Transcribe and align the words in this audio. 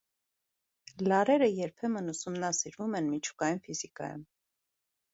Լարերը 1.11 1.51
երբեմն 1.57 2.15
ուսումնասիրվում 2.15 3.01
են 3.03 3.13
միջուկային 3.15 3.65
ֆիզիկայում։ 3.71 4.29